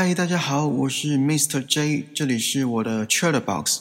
[0.00, 1.60] 嗨，大家好，我是 Mr.
[1.60, 3.80] J，这里是我的 Chat Box。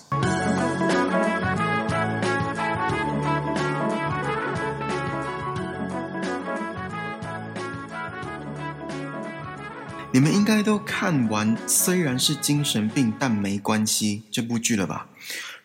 [10.11, 15.05] 你们应该都看完，虽然是精神病，但没关系这部剧了吧？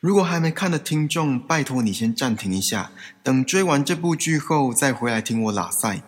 [0.00, 2.90] 如果还没看的听众，拜托你先暂停一下，
[3.22, 6.02] 等追完这部剧后再回来听我拉塞。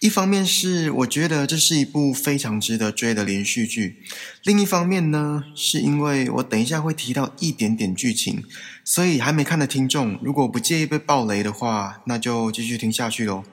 [0.00, 4.02] 一方面是我觉得这是一部非常值得追的连续剧，
[4.44, 8.44] 另一方面呢，是因为我等一下会提到一点点剧情，
[8.84, 13.44] 所以还没看的听众，如果不介意被爆雷的话，那就继续听下去喽。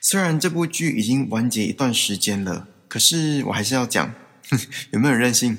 [0.00, 2.68] 虽然这部剧已经完结一段时间了。
[2.88, 4.14] 可是我还是要讲，
[4.92, 5.58] 有没有任性？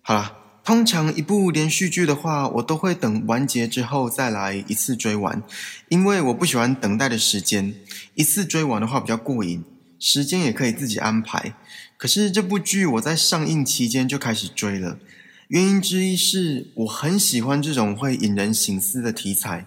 [0.00, 0.38] 好了，
[0.70, 5.42] 通常一部连续剧的话，我都会等完结之后再来一次追完，
[5.88, 7.74] 因为我不喜欢等待的时间。
[8.14, 9.64] 一次追完的话比较过瘾，
[9.98, 11.54] 时间也可以自己安排。
[11.96, 15.00] 可是这部剧我在上映期间就开始追了，
[15.48, 19.66] 原因之一是我很喜欢这种会引人醒思的题材，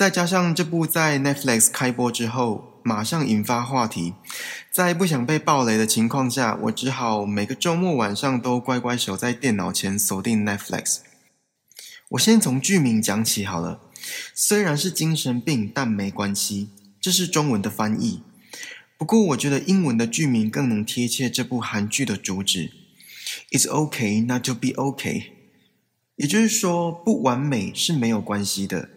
[0.00, 2.80] 再加上这部在 Netflix 开播之后。
[2.82, 4.14] 马上引发话题，
[4.72, 11.00] 在不想被暴雷的情况下，我只好每个周末晚上都乖乖守在电脑前锁定 Netflix。
[12.12, 13.82] 我先从剧名讲起好了，
[14.34, 18.22] 虽然是精神病，但没关系，这是中文的翻译。
[18.96, 22.70] 不过我觉得英文的剧名更能贴切这部韩剧的主旨
[23.50, 25.24] ：It's okay not to be okay。
[26.16, 28.88] 也就是说，不完美是没有关系的。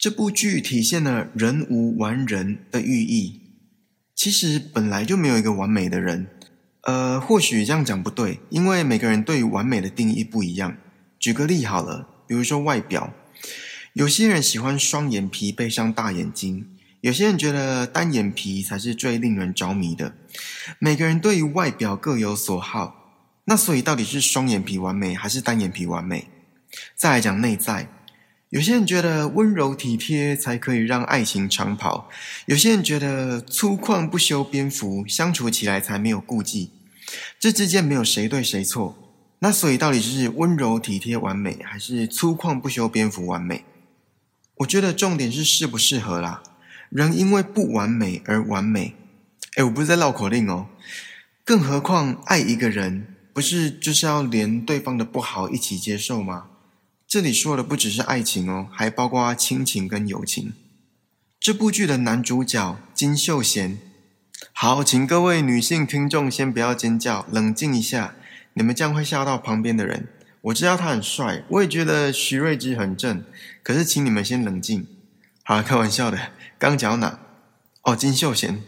[0.00, 3.42] 这部剧体现了“人无完人”的寓意。
[4.14, 6.26] 其实本来就没有一个完美的人。
[6.84, 10.78] 呃，或许这样讲不对，因为每个人对于完美的定义不一样。
[11.18, 13.12] 举个例好了，比如说外表，
[13.92, 16.66] 有些人喜欢双眼皮配上大眼睛，
[17.02, 20.14] 有些人觉得单眼皮才是最令人着迷的。
[20.78, 22.96] 每个人对于外表各有所好。
[23.44, 26.28] 那所以到底是双眼皮完美还是单眼皮完美？
[26.96, 27.86] 再来讲内在。
[28.50, 32.10] 有些人觉得温柔体贴才可以让爱情长跑，
[32.46, 36.72] 有些人觉得粗犷不修边幅相处起来才没有顾忌。
[37.38, 38.96] 这之间没有谁对谁错。
[39.38, 43.64] 那所以到底是温柔体贴完美，还是粗犷不修边幅完美？
[44.56, 46.42] 我觉得重点是适不适合啦。
[46.88, 48.96] 人因为不完美而完美，
[49.54, 50.66] 哎，我不是在绕口令哦。
[51.44, 56.48] 更何况爱一个人，不是就是要连对方的不好一起接受吗？
[57.10, 60.52] 这里说的不只是爱情哦，还包括亲情跟友情。
[61.40, 63.80] 这部剧的男主角金秀贤，
[64.52, 68.14] 好，请各位女性听众先不要尖叫，冷静一下，
[68.54, 70.06] 你们这样会吓到旁边的人。
[70.42, 73.24] 我知道他很帅，我也觉得徐瑞芝很正，
[73.64, 74.86] 可是请你们先冷静。
[75.42, 77.18] 好，开玩笑的，刚讲哪？
[77.82, 78.62] 哦，金秀贤，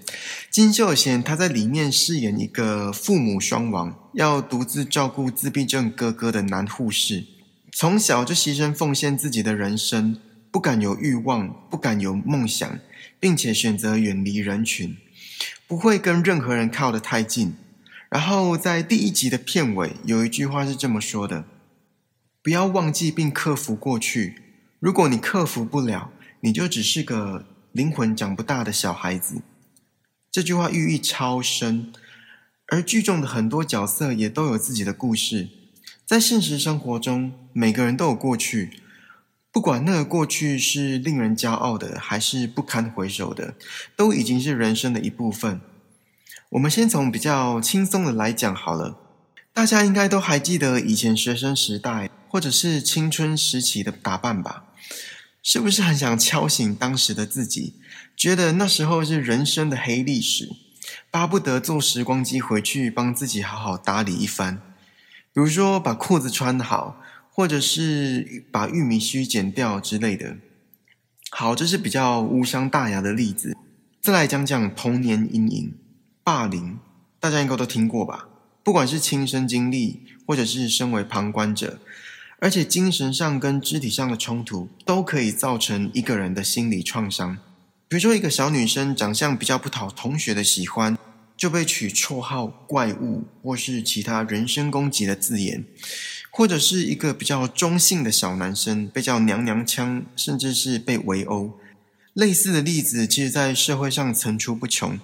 [0.50, 7.26] 金秀贤他在里面饰演一个父母双亡，要独自照顾自闭症哥哥的男护士。
[7.74, 10.18] 从小就牺牲奉献自己的人生，
[10.50, 12.78] 不敢有欲望，不敢有梦想，
[13.18, 14.98] 并且选择远离人群，
[15.66, 17.54] 不会跟任何人靠得太近。
[18.10, 21.46] 然后在第一集的片尾有一句话是这么说的
[22.44, 24.42] ：“不要忘记并克服过去，
[24.78, 29.40] 如果你克服不了，你就只是个灵魂长不大的小孩子。”
[30.30, 31.90] 这句话寓意超深，
[32.68, 35.48] 而剧中的很多角色也都有自己的故事。
[36.04, 38.82] 在现实生活中，每个人都有过去，
[39.50, 43.54] 不管那个过去是令人骄傲的，还是不堪回首的，
[43.96, 45.60] 都已经是人生的一部分。
[46.50, 48.98] 我们先从比较轻松的来讲好了，
[49.54, 54.64] 大家应该都还记得以前学生时代，或者是青春时期的打扮吧？
[55.42, 57.76] 是不是很想敲醒当时的自己，
[58.14, 60.50] 觉得那时候是人生的黑历史，
[61.10, 64.71] 巴不得坐时光机回去帮自己好好打理一番？
[65.34, 67.00] 比如说把裤子穿好，
[67.30, 70.36] 或者是把玉米须剪掉之类的。
[71.30, 73.56] 好，这是比较无伤大雅的例子。
[74.02, 75.74] 再来讲讲童年阴影、
[76.22, 76.78] 霸凌，
[77.18, 78.28] 大家应该都听过吧？
[78.62, 81.78] 不管是亲身经历，或者是身为旁观者，
[82.38, 87.38] 而且精神上跟肢体上的冲突，都可以造成一个人的心理创伤。
[87.88, 90.98] 比如说一个小女生长相比较不讨同学的喜欢。
[91.42, 95.64] 就被取绰号“怪物”或是其他人身攻击的字眼，
[96.30, 101.58] 或者是一个比较中性的小男生被叫“娘娘腔”，甚至是被围殴。
[102.12, 104.96] 类似的例子，其实在社会上层出不穷。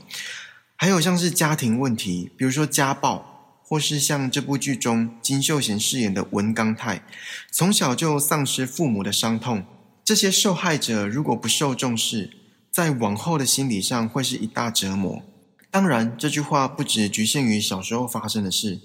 [0.77, 7.03] 还有像是家庭问题，比如说家暴，或是像这部剧中金秀贤饰演的文刚泰，
[7.51, 9.65] 从小就丧失父母的伤痛。
[10.05, 12.31] 这些受害者如果不受重视，
[12.71, 15.25] 在往后的心理上会是一大折磨。
[15.71, 18.81] 当然，这句话不只局限于小时候发生的事，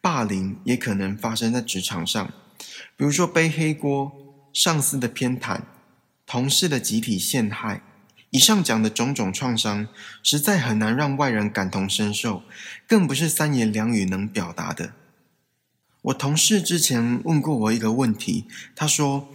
[0.00, 2.26] 霸凌也可能发生在职场上，
[2.96, 4.12] 比如说背黑锅、
[4.52, 5.60] 上司的偏袒、
[6.26, 7.82] 同事的集体陷害。
[8.30, 9.86] 以上讲的种种创伤，
[10.22, 12.42] 实在很难让外人感同身受，
[12.86, 14.92] 更不是三言两语能表达的。
[16.02, 18.44] 我同事之前问过我一个问题，
[18.74, 19.28] 他说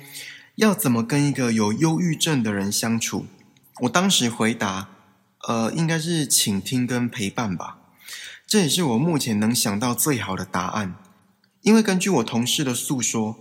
[0.55, 3.25] 要怎么跟一个有忧郁症的人相处？
[3.81, 4.89] 我当时回答，
[5.47, 7.77] 呃，应该是倾听跟陪伴吧。
[8.45, 10.95] 这也是我目前能想到最好的答案，
[11.61, 13.37] 因为根据我同事的诉说。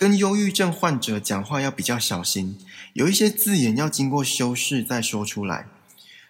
[0.00, 2.56] 跟忧郁症患者讲话要比较小心，
[2.92, 5.66] 有一些字眼要经过修饰再说出来。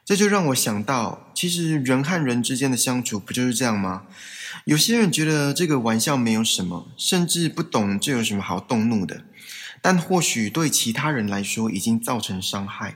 [0.06, 4.04] 这就让我想到，其实人和人之间的相处不就是这样吗？
[4.64, 9.24] 有些人觉得这个玩笑没有什么，甚至不懂这有什么好动怒的，
[9.82, 12.94] 但或许对其他人来说已经造成伤害。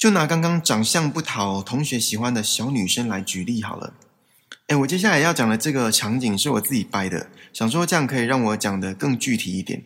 [0.00, 3.92] 就拿刚刚长相不讨同学喜欢的小女生来举例好了。
[4.68, 9.82] 哎，我接下来要讲的这个场景是我自己掰的，想说这样可以让我讲的更具体一点。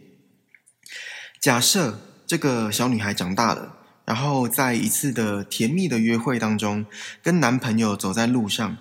[1.41, 3.75] 假设这个小女孩长大了，
[4.05, 6.87] 然后在一次的甜蜜的约会当中，
[7.21, 8.77] 跟男朋友走在路上，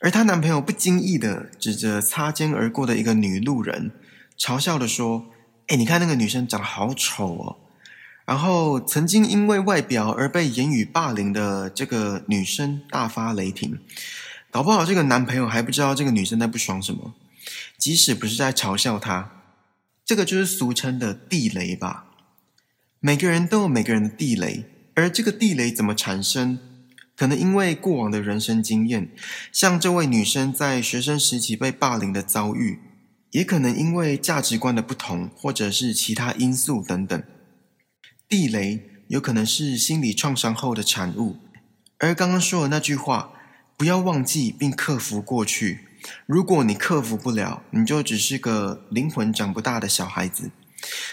[0.00, 3.90] 而她男朋友不经意的指着擦肩而过的一个女路人，
[4.38, 5.26] 嘲笑的说
[5.68, 7.56] ：“哎，你看那个女生长得好丑哦。”
[8.24, 13.78] 然后曾经因为外表而被言语霸凌的这个女生大发雷霆。
[14.50, 17.12] 搞不好这个男朋友还不知道这个女生在不爽什么，
[17.76, 19.30] 即使不是在嘲笑她，
[20.04, 22.06] 这个就是俗称的地雷吧。
[23.00, 26.58] 每个人都有每个人的地雷，而这个地雷怎么产生，
[27.16, 29.10] 可能因为过往的人生经验，
[29.52, 32.78] 像这位女生在学生时期被霸凌的遭遇，
[33.32, 37.22] 也可能因为价值观的不同，或者是其他因素等等。
[38.34, 41.36] 地雷有可能是心理创伤后的产物，
[41.98, 43.30] 而刚刚说的那句话。
[43.76, 45.80] 不要忘记并克服过去。
[46.26, 50.52] 如果你克服不了，你就只是个灵魂长不大的小孩子。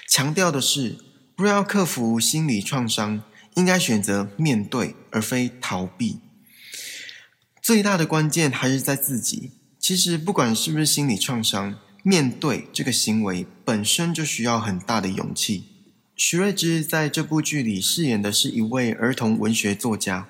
[0.07, 0.99] 强调的是，
[1.35, 3.23] 若要克服心理创伤，
[3.55, 6.19] 应该选择面对，而非逃避。
[7.63, 9.53] 最大的关键还是在自己。
[9.79, 15.70] 其实，不管是不是心理创伤，面对这个行为本身就需要很大的勇气。
[16.15, 20.27] 徐瑞芝在这部剧里饰演的是一位儿童文学作家。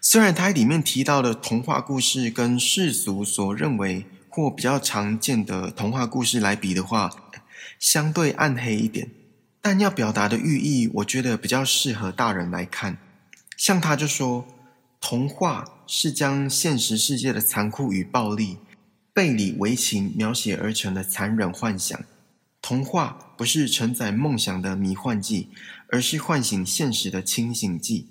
[0.00, 7.10] 虽然他里面提到的童话故事跟世俗所认为或比较常见的童话故事来比的话，
[7.78, 9.10] 相对暗黑一点，
[9.60, 12.98] 但要表达的寓意，我觉得比较适合大人来看。
[13.56, 14.46] 像他就说，
[15.00, 18.58] 童话是将现实世界的残酷与暴力、
[19.12, 21.98] 背离为情描写而成的残忍幻想。
[22.60, 25.48] 童话不是承载梦想的迷幻剂，
[25.88, 28.08] 而是唤醒现实的清醒剂。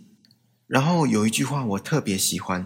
[0.67, 2.65] 然后有一句话我特别喜欢：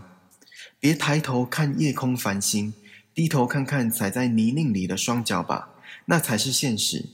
[0.79, 2.73] 别抬头看夜空繁星，
[3.13, 5.69] 低头看看踩在泥泞里的双脚吧，
[6.05, 7.05] 那才是现实。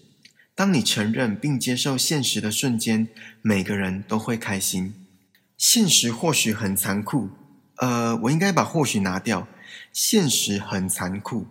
[0.56, 3.08] 当你承认并接受现实的瞬间，
[3.42, 4.94] 每个人都会开心。
[5.58, 7.30] 现实或许很残酷，
[7.78, 9.48] 呃，我应该把“或许”拿掉。
[9.92, 11.48] 现实很残酷，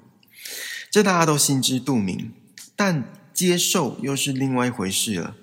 [0.90, 2.32] 这大家都心知肚明，
[2.76, 3.04] 但
[3.34, 5.36] 接受又是另外一回事了。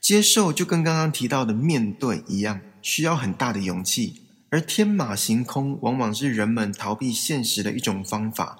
[0.00, 2.60] 接受就跟刚刚提到的面对一样。
[2.82, 8.58] 需要很大的勇气，而天马行空往往是人们逃避现实的一种方法，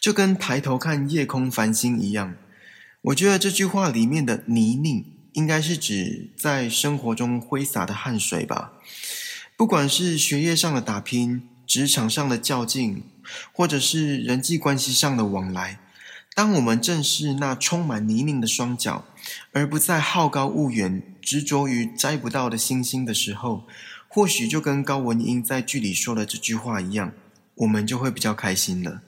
[0.00, 2.34] 就跟抬头看夜空繁星一样。
[3.02, 8.72] 我觉得这句话里面的泥泞，应该是指在生活中挥洒的汗水吧。
[9.54, 13.02] 不管是学业上的打拼、职场上的较劲，
[13.52, 15.78] 或者是人际关系上的往来，
[16.38, 19.04] 当我们正视那充满泥泞的双脚，
[19.50, 21.02] 而不再好高骛远。
[21.20, 23.66] 执着于摘不到的星星的时候，
[24.06, 27.12] 或许就跟高文英在剧里说的这句话一样，
[27.56, 29.02] 我们就会比较开心了。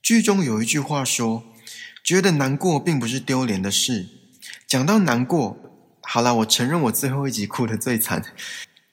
[0.00, 1.44] 剧中有一句话说
[2.02, 4.08] ：“觉得难过并不是丢脸的事。”
[4.66, 5.58] 讲到难过，
[6.00, 8.24] 好了，我承认我最后一集哭的最惨，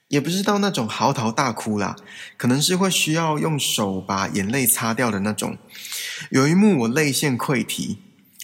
[0.08, 1.94] 也不是到那种嚎啕大哭啦，
[2.36, 5.56] 可能是会需要用手把眼泪擦掉的那种。
[6.30, 7.98] 有一幕我泪腺溃堤，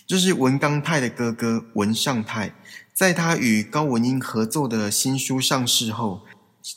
[0.06, 2.52] 就是文刚泰的哥哥文尚泰。
[2.92, 6.22] 在他与高文英合作的新书上市后，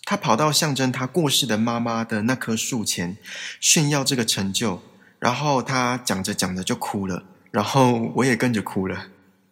[0.03, 3.17] 他跑到象征他过世的妈妈的那棵树前，
[3.59, 4.81] 炫耀这个成就。
[5.19, 9.09] 然后他讲着讲着就哭了，然后我也跟着哭了。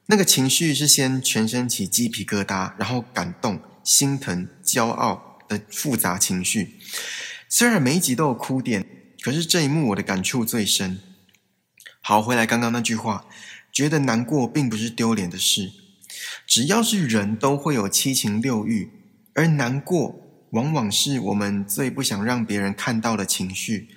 [0.08, 6.80] 那个情绪是先全身起鸡皮疙瘩，然后感动、心疼、骄傲的复杂情绪。
[7.48, 8.86] 虽然每一集都有哭点，
[9.22, 11.00] 可是这一幕我的感触最深。
[12.01, 13.25] 好，回来刚刚那句话，
[13.72, 15.72] 觉得难过并不是丢脸的事。
[16.46, 18.92] 只要是人都会有七情六欲，
[19.34, 23.89] 而难过往往是我们最不想让别人看到的情绪。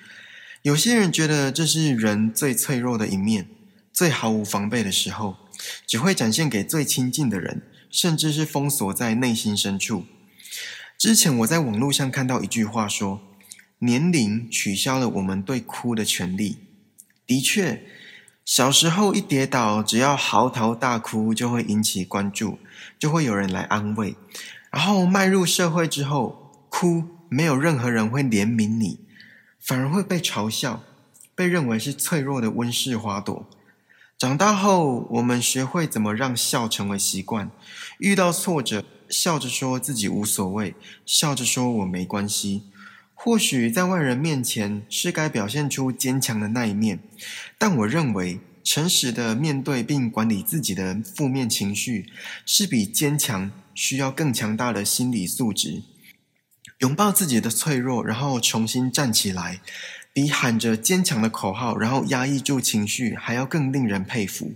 [0.63, 3.49] 有些人觉得这是人最脆弱的一面，
[3.93, 5.37] 最毫无防备的时候，
[5.87, 10.05] 只会展现给最亲近的人，甚至是封锁在内心深处。
[10.97, 13.21] 之前我在网络上看到一句话说
[13.81, 16.59] ：“年龄取消了我们对哭的权利。”
[17.27, 17.85] 的确，
[18.45, 22.59] 小时候一跌倒，只要嚎啕大哭，就会引起关注，
[22.99, 24.17] 就会有人来安慰。
[24.71, 29.01] 然后迈入社会之后，哭没有任何人会怜悯你。
[29.61, 30.83] 反而会被嘲笑，
[31.35, 33.49] 被认为是脆弱的温室花朵。
[34.19, 37.53] 长大后，我们学会怎么让笑成为习惯。
[37.99, 40.75] 遇到挫折，笑着说自己无所谓，
[41.07, 42.65] 笑着说我没关系。
[43.15, 46.99] 或许在外人面前是该表现出坚强的那一面，
[47.57, 52.11] 但我认为，诚实的面对并管理自己的负面情绪，
[52.45, 55.85] 是比坚强需要更强大的心理素质。
[56.81, 59.61] 拥抱自己的脆弱，然后重新站起来，
[60.13, 64.53] 比喊着坚强的口号，然后压抑住情绪，还要更令人佩服。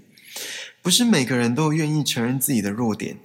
[0.81, 3.17] 不是每个人都愿意承认自己的弱点，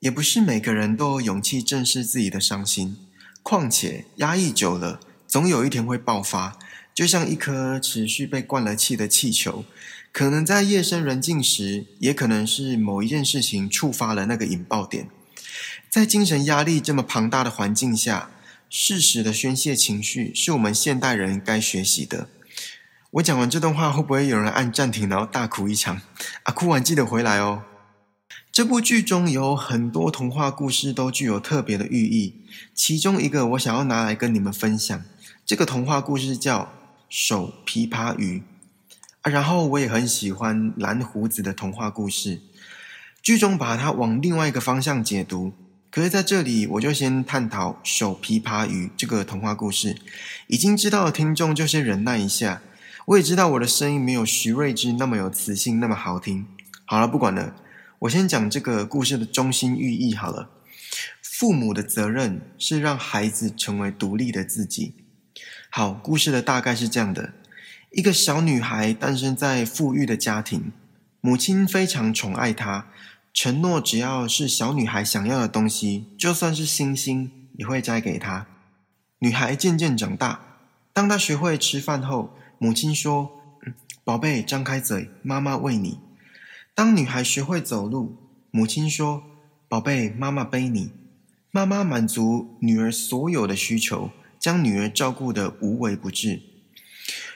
[0.00, 2.96] 也不是每个人都有勇气正视自己的伤心。
[3.42, 4.98] 况且，压抑久了，
[5.28, 6.58] 总有一天会爆发，
[6.92, 9.64] 就像一颗持续被灌了气的气球，
[10.10, 15.08] 可能在夜深人静时，也可能是某一件事情触发了那个引爆点。
[15.88, 18.30] 在精神压力这么庞大的环境下。
[18.76, 22.26] 适时的宣泄情绪是我们现代人该学习的。
[23.12, 26.02] 我讲完这段话，会不会有人按暂停，然后大哭一场？
[26.42, 27.62] 啊，哭完记得回来哦。
[28.50, 32.42] 这部剧中有很多童话故事都具有特别的寓意，
[32.74, 35.04] 其中一个我想要拿来跟你们分享。
[35.46, 36.62] 这个童话故事叫
[37.08, 38.40] 《手琵琶鱼》
[39.20, 42.40] 啊，然后我也很喜欢蓝胡子的童话故事，
[43.22, 45.52] 剧中把它往另外一个方向解读。
[45.94, 49.96] 可是在这里，我就先探讨《手琵琶鱼》这个童话故事。
[50.48, 52.62] 已经知道的听众就先忍耐一下。
[53.04, 56.48] 我也知道我的声音没有徐瑞之那么有磁性，那么好听。
[56.84, 57.54] 好了，不管了，
[58.00, 60.50] 我先讲这个故事的中心寓意好了。
[61.22, 64.94] 父母的责任是让孩子成为独立的自己。
[65.70, 67.34] 好，故事的大概是这样的：
[67.92, 70.72] 一个小女孩诞生在富裕的家庭，
[71.20, 72.88] 母亲非常宠爱她。
[73.34, 78.46] 承诺，只要是小女孩想要的东西，就算是星星，也会摘给她。
[79.18, 80.60] 女孩渐渐长大，
[80.92, 83.32] 当她学会吃饭后，母亲说
[84.04, 85.98] ：“宝贝，张开嘴，妈妈喂你。”
[86.76, 88.16] 当女孩学会走路，
[88.52, 89.24] 母亲说
[89.68, 90.92] ：“宝贝，妈妈背你。”
[91.50, 96.40] 妈妈满足女儿所有的需求，将女儿照顾得无微不至。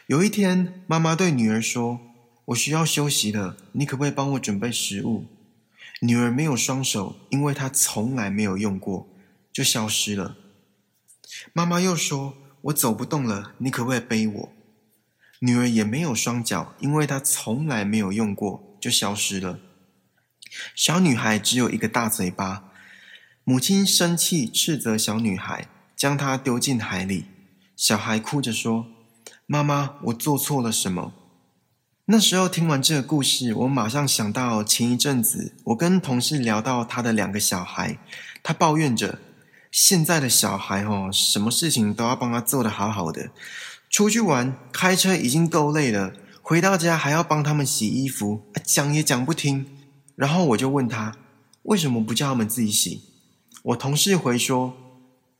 [0.06, 1.98] 有一天，妈妈对女儿说
[2.46, 5.26] ：“我需要休息了，你可不可以帮我准备食物？”
[6.00, 9.08] 女儿没有双手，因为她从来没有用过，
[9.52, 10.36] 就消失了。
[11.52, 14.52] 妈妈又说：“我走不动了，你可不可以背我？”
[15.40, 19.60] 女儿也没有双脚，因为她从来没有用过，就消失了。
[20.74, 22.72] 小女孩只有一个大嘴巴，
[23.44, 27.26] 母亲生气斥责小女孩，将她丢进海里。
[27.76, 28.86] 小孩哭着说
[29.46, 31.12] ：“妈妈，我做错了什么？”
[32.10, 37.98] 那时候听完这个故事，我马上想到前一阵子我跟同事聊到他的两个小孩，
[38.42, 39.18] 他抱怨着
[39.70, 43.28] 现在的小孩哦，什么事情都要帮他做得好好的，
[43.90, 49.66] 出去玩开车已经够累了，回到家还要帮他们洗衣服，讲也讲不听。
[50.16, 51.14] 然后我就问他
[51.64, 53.02] 为什么不叫他们自己洗？
[53.64, 54.74] 我同事回说，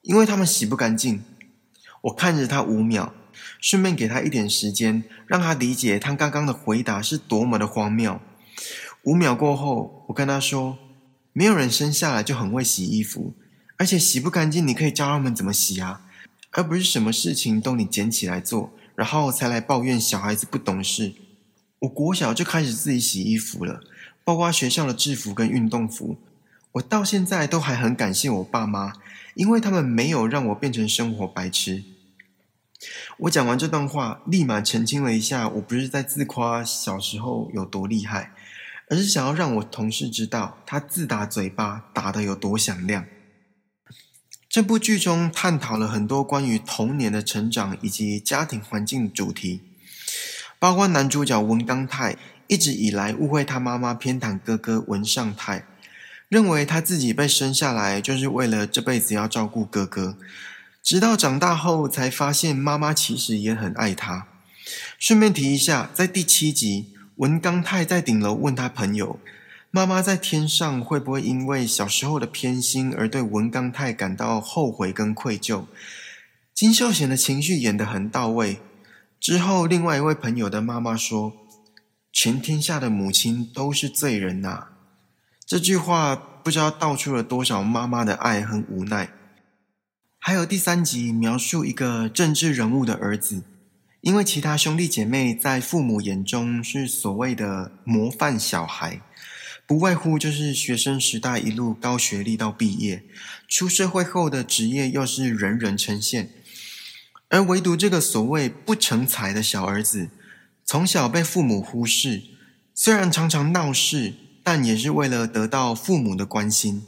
[0.02, 1.22] 因为他们洗不干净。
[2.02, 3.14] 我看着他五秒。
[3.60, 8.20] 顺便给他一点时间，让他理解他刚刚的回答是多么的荒谬。
[9.04, 10.78] 五秒过后，我跟他说
[11.32, 13.34] ：“没有人生下来就很会洗衣服，
[13.76, 16.02] 而且洗不干净，你可以教他们怎么洗啊，
[16.50, 21.14] 而不是什么事情都你捡起来做，然后才来抱怨小孩子不懂事。”
[21.80, 23.80] 我国小就开始自己洗衣服了，
[24.24, 26.18] 包括学校的制服跟运动服。
[26.72, 28.94] 我到现在都还很感谢我爸妈，
[29.34, 31.84] 因为他们没有让我变成生活白痴。
[33.18, 38.32] 我讲完这段话，立马澄清了一下，我不是在自夸小时候有多厉害，
[38.88, 43.04] 而是想要让我同事知道他自打嘴巴打得有多响亮。
[44.48, 49.60] 这部剧中探讨了很多关于童年的成长以及家庭环境主题，
[50.58, 52.16] 包括男主角文刚泰
[52.46, 55.66] 一直以来误会他妈妈偏袒哥哥文尚泰，
[56.28, 60.16] 认为他自己被生下来就是为了这辈子要照顾哥哥。
[60.82, 64.26] 直到长大后，才发现妈妈其实也很爱他。
[64.98, 69.18] 顺便提一下，在第七集，文刚泰在顶楼问他朋友
[69.70, 75.66] ：“妈妈在天上会不会因为小时候的偏心而对文刚泰感到后悔跟愧疚？”
[76.54, 78.58] 金秀贤的情绪演得很到位。
[79.20, 81.32] 之后，另外一位朋友的妈妈说
[82.12, 84.68] ：“全天下的母亲都是罪人呐。”
[85.46, 89.10] 这句话不知道道出了多少妈妈的爱和无奈。
[90.28, 93.44] 还有第三集描述一个政治人物的儿子，
[94.02, 99.00] 因为其他兄弟姐妹在父母眼中是所谓的模范小孩，
[99.66, 103.04] 不外乎就是学生时代一路高学历到毕业，
[103.48, 106.26] 出社会后的职业又是人人称羡。
[107.30, 110.10] 而唯独这个所谓不成才的小儿子，
[110.62, 112.24] 从小被父母忽视，
[112.74, 114.12] 虽然常常闹事，
[114.44, 116.82] 但也是为了得到父母的关心。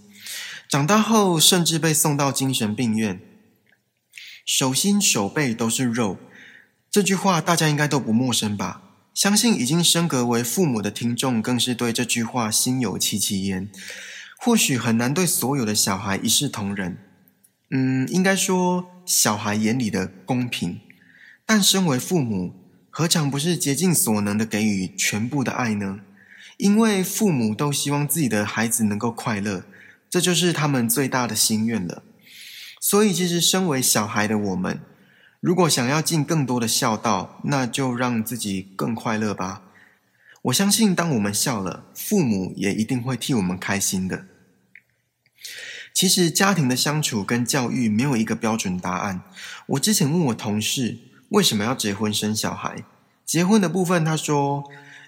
[0.68, 3.18] 长大后，甚至被送到精神病院，
[4.52, 6.18] 手心手背都是肉。
[6.90, 8.82] 这句话大家应该都不陌生吧？
[9.14, 13.70] 相信已经升格为父母的听众，更是对这句话心有戚戚焉。
[14.40, 16.98] 或许很难对所有的小孩一视同仁。
[17.70, 20.80] 嗯，应该说小孩眼里的公平，
[21.46, 22.52] 但身为父母，
[22.90, 26.00] 何尝不是竭尽所能的给予全部的爱呢？
[26.56, 29.62] 因为父母都希望自己的孩子能够快乐，
[30.10, 32.02] 这就是他们最大的心愿了。
[32.90, 34.80] 所以，其实身为小孩的我们，
[35.38, 39.62] 如果想要尽更多的孝道，那就让自己更快乐吧。
[40.42, 44.26] 我相信，当我们笑了，父母也一定会替我们开心的。
[45.94, 49.22] 其实家庭的相处跟教育没有一个标准答案。
[49.68, 52.82] 我之前问我同事为什么要结婚生小孩，
[53.24, 54.64] 结婚的部分他说，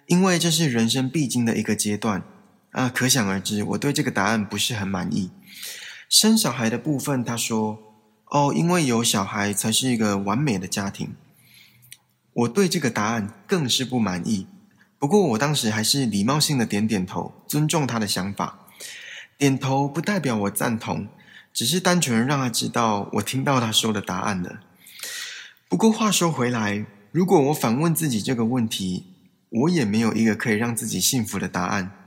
[0.07, 2.23] 因为这是人生必经的一个阶段
[2.71, 5.33] 啊，可想而知我对这个答案不是很满意。
[6.13, 7.79] 生小孩的部分他说，
[8.27, 11.15] 哦，因为有小孩才是一个完美的家庭。
[12.35, 14.47] 我对这个答案更是不满意，
[14.99, 18.67] 不过我当时还是礼貌性的点点头，尊重他的想法。
[19.39, 21.09] 点头不代表我赞同，
[21.51, 24.61] 只是单纯让他知道我听到他说的答案了。
[25.71, 29.07] 不过话说回来，如果我反问自己这个问题，
[29.49, 32.02] 我也没有一个可以让自己幸福的答案。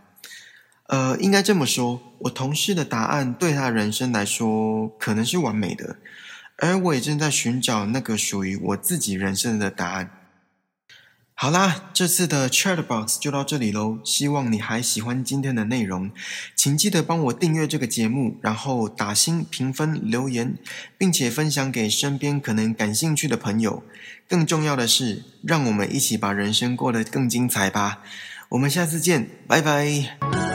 [0.88, 5.98] 呃，应该这么说，我同事的答案对他人生来说可能是完美的，
[6.58, 10.12] 而我也正在寻找那个属于我自己人生的答案。
[11.38, 14.00] 好啦，这次的 Chat Box 就到这里喽。
[14.06, 16.12] 希望你还喜欢今天的内容，
[16.56, 20.56] 请记得帮我订阅这个节目，然后打星评分留言，
[20.98, 23.84] 并且分享给身边可能感兴趣的朋友。
[24.30, 28.02] 更重要的是，让我们一起把人生过得更精彩吧。
[28.50, 30.55] 我们下次见，拜拜。